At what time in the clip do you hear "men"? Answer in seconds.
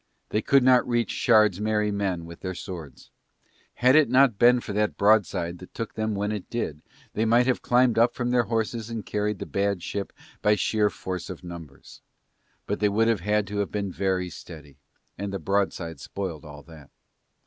1.91-2.25